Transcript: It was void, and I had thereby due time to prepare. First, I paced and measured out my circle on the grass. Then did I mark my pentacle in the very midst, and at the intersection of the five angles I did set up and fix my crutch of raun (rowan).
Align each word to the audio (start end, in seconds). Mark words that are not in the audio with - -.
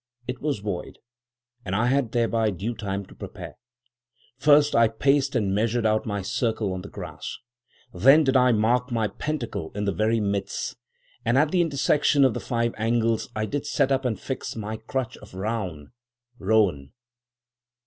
It 0.27 0.41
was 0.41 0.57
void, 0.57 0.97
and 1.63 1.75
I 1.75 1.85
had 1.85 2.11
thereby 2.11 2.49
due 2.49 2.73
time 2.73 3.05
to 3.05 3.13
prepare. 3.13 3.59
First, 4.39 4.75
I 4.75 4.87
paced 4.87 5.35
and 5.35 5.53
measured 5.53 5.85
out 5.85 6.07
my 6.07 6.23
circle 6.23 6.73
on 6.73 6.81
the 6.81 6.89
grass. 6.89 7.37
Then 7.93 8.23
did 8.23 8.35
I 8.35 8.51
mark 8.51 8.91
my 8.91 9.09
pentacle 9.09 9.71
in 9.75 9.85
the 9.85 9.91
very 9.91 10.19
midst, 10.19 10.75
and 11.23 11.37
at 11.37 11.51
the 11.51 11.61
intersection 11.61 12.25
of 12.25 12.33
the 12.33 12.39
five 12.39 12.73
angles 12.79 13.29
I 13.35 13.45
did 13.45 13.67
set 13.67 13.91
up 13.91 14.03
and 14.03 14.19
fix 14.19 14.55
my 14.55 14.77
crutch 14.77 15.17
of 15.17 15.35
raun 15.35 15.91
(rowan). 16.39 16.93